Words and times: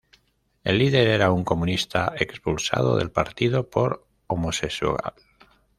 El 0.63 0.79
líder 0.79 1.07
era 1.09 1.31
un 1.31 1.43
comunista 1.43 2.13
expulsado 2.17 2.95
del 2.97 3.11
partido 3.11 3.69
por 3.69 4.07
homosexual. 4.25 5.13